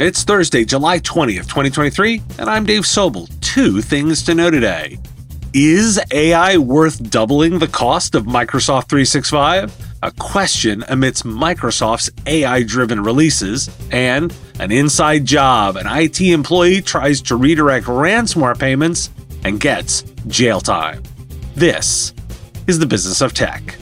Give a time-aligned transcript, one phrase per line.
[0.00, 3.28] It's Thursday, July 20th, 2023, and I'm Dave Sobel.
[3.42, 4.98] Two things to know today.
[5.52, 9.70] Is AI worth doubling the cost of Microsoft 365?
[10.02, 15.76] A question amidst Microsoft's AI driven releases, and an inside job.
[15.76, 19.10] An IT employee tries to redirect ransomware payments
[19.44, 21.02] and gets jail time.
[21.56, 22.14] This
[22.66, 23.76] is the business of tech.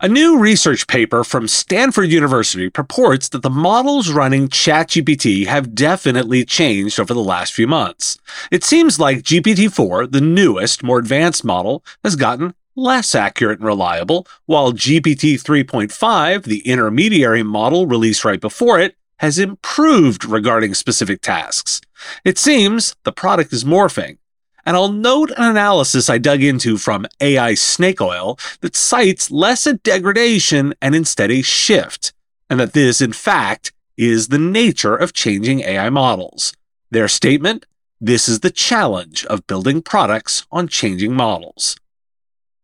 [0.00, 6.44] A new research paper from Stanford University purports that the models running ChatGPT have definitely
[6.44, 8.16] changed over the last few months.
[8.52, 13.66] It seems like GPT 4, the newest, more advanced model, has gotten less accurate and
[13.66, 21.22] reliable, while GPT 3.5, the intermediary model released right before it, has improved regarding specific
[21.22, 21.80] tasks.
[22.24, 24.18] It seems the product is morphing,
[24.68, 29.66] and I'll note an analysis I dug into from AI Snake Oil that cites less
[29.66, 32.12] a degradation and instead a shift,
[32.50, 36.52] and that this, in fact, is the nature of changing AI models.
[36.90, 37.64] Their statement
[37.98, 41.76] this is the challenge of building products on changing models.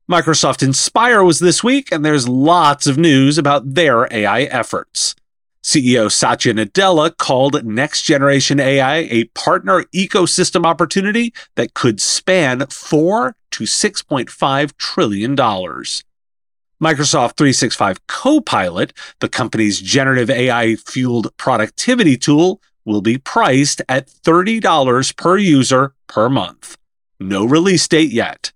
[0.08, 5.16] Microsoft Inspire was this week, and there's lots of news about their AI efforts.
[5.64, 13.34] CEO Satya Nadella called next generation AI a partner ecosystem opportunity that could span 4
[13.52, 16.04] to 6.5 trillion dollars.
[16.82, 25.16] Microsoft 365 Copilot, the company's generative AI fueled productivity tool, will be priced at $30
[25.16, 26.76] per user per month.
[27.18, 28.52] No release date yet.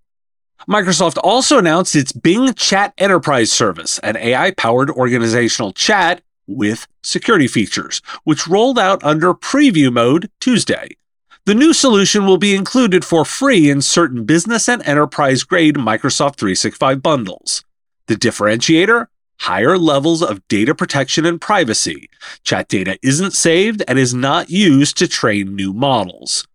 [0.69, 7.47] Microsoft also announced its Bing Chat Enterprise service, an AI powered organizational chat with security
[7.47, 10.97] features, which rolled out under preview mode Tuesday.
[11.45, 16.37] The new solution will be included for free in certain business and enterprise grade Microsoft
[16.37, 17.65] 365 bundles.
[18.07, 19.07] The differentiator?
[19.41, 22.11] Higher levels of data protection and privacy.
[22.43, 26.47] Chat data isn't saved and is not used to train new models.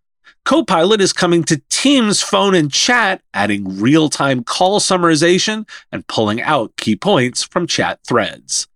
[0.44, 6.42] Copilot is coming to Teams phone and chat, adding real time call summarization and pulling
[6.42, 8.68] out key points from chat threads.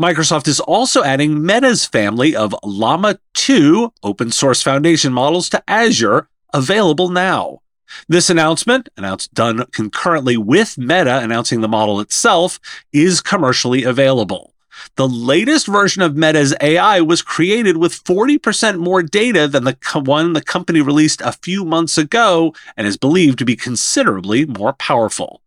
[0.00, 6.26] Microsoft is also adding Meta's family of Llama 2 open source foundation models to Azure,
[6.54, 7.60] available now.
[8.08, 12.58] This announcement, announced done concurrently with Meta announcing the model itself,
[12.94, 14.54] is commercially available.
[14.96, 20.32] The latest version of Meta's AI was created with 40% more data than the one
[20.32, 25.42] the company released a few months ago and is believed to be considerably more powerful.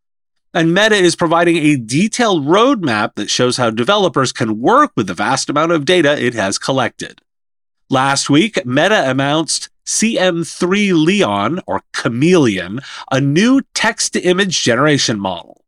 [0.54, 5.16] And Meta is providing a detailed roadmap that shows how developers can work with the
[5.16, 7.22] vast amount of data it has collected.
[7.90, 12.82] Last week, Meta announced CM3leon, or Chameleon,
[13.12, 15.64] a new text to image generation model.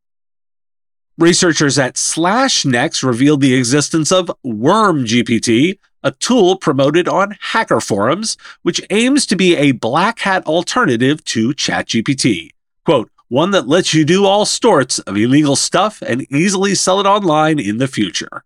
[1.18, 8.81] Researchers at SlashNext revealed the existence of WormGPT, a tool promoted on hacker forums, which
[8.90, 12.51] aims to be a black hat alternative to ChatGPT.
[12.85, 17.06] Quote, one that lets you do all sorts of illegal stuff and easily sell it
[17.06, 18.44] online in the future.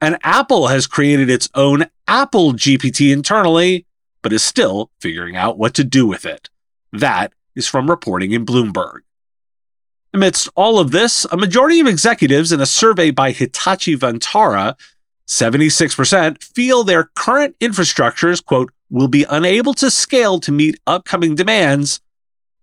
[0.00, 3.84] And Apple has created its own Apple GPT internally,
[4.22, 6.48] but is still figuring out what to do with it.
[6.92, 9.00] That is from reporting in Bloomberg.
[10.14, 14.74] Amidst all of this, a majority of executives in a survey by Hitachi Vantara,
[15.26, 22.00] 76% feel their current infrastructures, quote, will be unable to scale to meet upcoming demands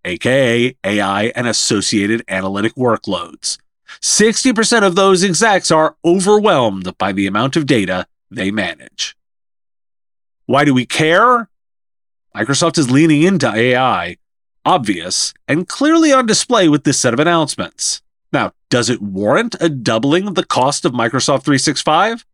[0.06, 3.58] aka AI and associated analytic workloads.
[4.02, 9.16] 60% of those execs are overwhelmed by the amount of data they manage.
[10.46, 11.50] Why do we care?
[12.36, 14.18] Microsoft is leaning into AI,
[14.66, 18.02] obvious and clearly on display with this set of announcements.
[18.32, 22.26] Now, does it warrant a doubling of the cost of Microsoft 365?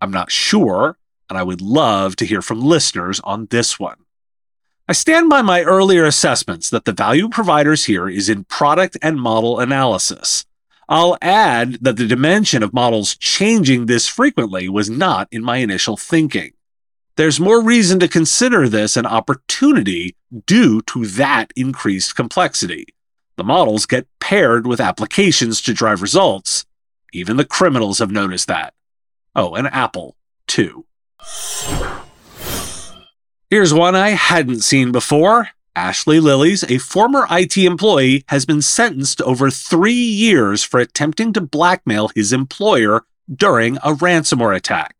[0.00, 0.98] I'm not sure,
[1.30, 3.96] and I would love to hear from listeners on this one.
[4.88, 9.20] I stand by my earlier assessments that the value providers here is in product and
[9.20, 10.44] model analysis.
[10.88, 15.96] I'll add that the dimension of models changing this frequently was not in my initial
[15.96, 16.52] thinking.
[17.16, 20.14] There's more reason to consider this an opportunity
[20.46, 22.86] due to that increased complexity.
[23.34, 26.64] The models get paired with applications to drive results.
[27.12, 28.72] Even the criminals have noticed that.
[29.34, 30.14] Oh, and Apple,
[30.46, 30.86] too.
[33.48, 35.50] Here's one I hadn't seen before.
[35.76, 41.32] Ashley Liles, a former IT employee, has been sentenced to over three years for attempting
[41.32, 44.96] to blackmail his employer during a ransomware attack.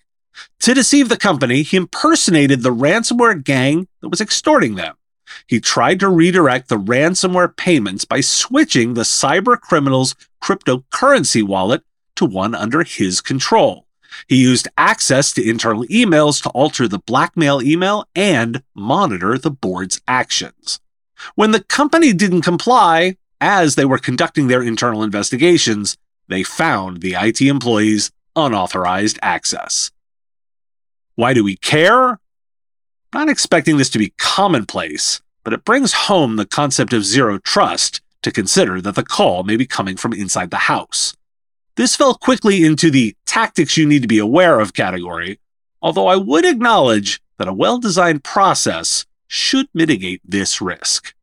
[0.61, 4.95] To deceive the company, he impersonated the ransomware gang that was extorting them.
[5.49, 11.83] He tried to redirect the ransomware payments by switching the cyber criminal's cryptocurrency wallet
[12.15, 13.86] to one under his control.
[14.29, 20.01] He used access to internal emails to alter the blackmail email and monitor the board's
[20.09, 20.81] actions.
[21.35, 25.97] When the company didn't comply, as they were conducting their internal investigations,
[26.29, 29.91] they found the IT employee's unauthorized access.
[31.15, 32.19] Why do we care?
[33.15, 38.01] Not expecting this to be commonplace, but it brings home the concept of zero trust
[38.23, 41.17] to consider that the call may be coming from inside the house.
[41.77, 45.39] This fell quickly into the tactics you need to be aware of category,
[45.83, 51.15] although I would acknowledge that a well designed process should mitigate this risk.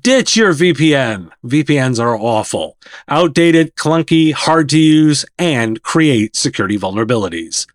[0.00, 1.30] Ditch your VPN.
[1.44, 2.76] VPNs are awful,
[3.08, 7.66] outdated, clunky, hard to use, and create security vulnerabilities.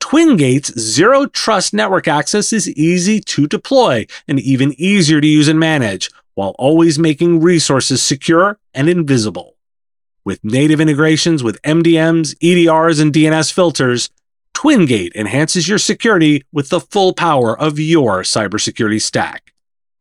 [0.00, 5.58] TwinGate's zero trust network access is easy to deploy and even easier to use and
[5.58, 9.56] manage, while always making resources secure and invisible.
[10.24, 14.10] With native integrations with MDMs, EDRs, and DNS filters,
[14.54, 19.52] TwinGate enhances your security with the full power of your cybersecurity stack.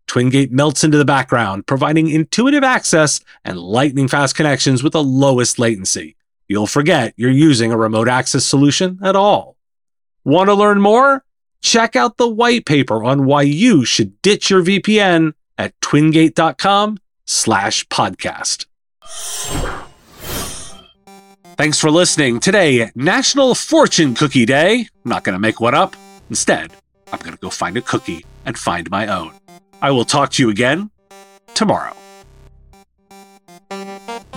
[0.07, 5.59] TwinGate melts into the background, providing intuitive access and lightning fast connections with the lowest
[5.59, 6.15] latency.
[6.47, 9.57] You'll forget you're using a remote access solution at all.
[10.23, 11.25] Want to learn more?
[11.61, 17.85] Check out the white paper on why you should ditch your VPN at twingate.com slash
[17.87, 18.65] podcast.
[21.55, 22.39] Thanks for listening.
[22.39, 24.87] Today, National Fortune Cookie Day.
[25.05, 25.95] I'm not going to make one up.
[26.29, 26.73] Instead,
[27.11, 29.33] I'm going to go find a cookie and find my own.
[29.81, 30.89] I will talk to you again
[31.53, 31.95] tomorrow.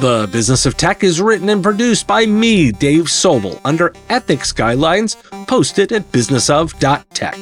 [0.00, 5.16] The Business of Tech is written and produced by me, Dave Sobel, under ethics guidelines
[5.46, 7.38] posted at businessof.tech.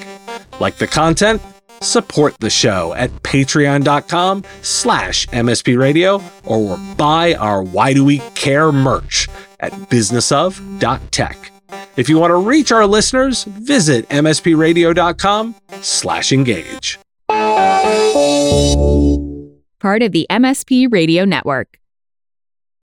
[0.61, 1.43] Like the content?
[1.85, 9.29] Support the show at patreon.com slash mspradio or buy our Why Do We Care merch
[9.61, 11.51] at businessof.tech.
[11.97, 16.99] If you want to reach our listeners, visit mspradio.com slash engage.
[19.79, 21.79] Part of the MSP Radio Network.